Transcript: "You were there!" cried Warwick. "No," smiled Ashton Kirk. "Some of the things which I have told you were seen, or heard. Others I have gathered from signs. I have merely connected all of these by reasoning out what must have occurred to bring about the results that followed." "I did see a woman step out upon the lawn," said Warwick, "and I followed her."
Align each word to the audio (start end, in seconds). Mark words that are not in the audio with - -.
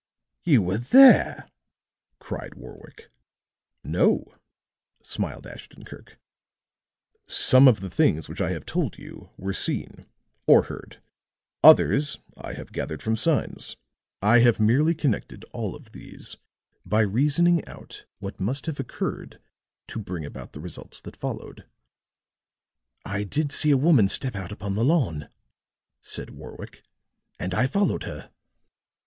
"You 0.43 0.63
were 0.63 0.79
there!" 0.79 1.51
cried 2.17 2.55
Warwick. 2.55 3.11
"No," 3.83 4.33
smiled 5.03 5.45
Ashton 5.45 5.85
Kirk. 5.85 6.17
"Some 7.27 7.67
of 7.67 7.81
the 7.81 7.89
things 7.91 8.27
which 8.27 8.41
I 8.41 8.49
have 8.49 8.65
told 8.65 8.97
you 8.97 9.29
were 9.37 9.53
seen, 9.53 10.07
or 10.47 10.63
heard. 10.63 11.03
Others 11.63 12.17
I 12.35 12.53
have 12.53 12.71
gathered 12.71 13.03
from 13.03 13.15
signs. 13.15 13.75
I 14.23 14.39
have 14.39 14.59
merely 14.59 14.95
connected 14.95 15.45
all 15.53 15.75
of 15.75 15.91
these 15.91 16.35
by 16.83 17.01
reasoning 17.01 17.63
out 17.67 18.05
what 18.17 18.39
must 18.39 18.65
have 18.65 18.79
occurred 18.79 19.39
to 19.89 19.99
bring 19.99 20.25
about 20.25 20.53
the 20.53 20.59
results 20.61 20.99
that 21.01 21.15
followed." 21.15 21.67
"I 23.05 23.23
did 23.23 23.51
see 23.51 23.69
a 23.69 23.77
woman 23.77 24.09
step 24.09 24.35
out 24.35 24.51
upon 24.51 24.73
the 24.73 24.83
lawn," 24.83 25.29
said 26.01 26.31
Warwick, 26.31 26.81
"and 27.37 27.53
I 27.53 27.67
followed 27.67 28.01
her." 28.05 28.31